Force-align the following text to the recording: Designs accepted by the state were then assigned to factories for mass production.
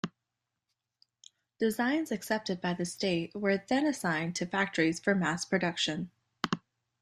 Designs 1.59 2.11
accepted 2.11 2.59
by 2.59 2.73
the 2.73 2.85
state 2.85 3.35
were 3.35 3.57
then 3.59 3.85
assigned 3.85 4.35
to 4.37 4.47
factories 4.47 4.99
for 4.99 5.13
mass 5.13 5.45
production. 5.45 6.09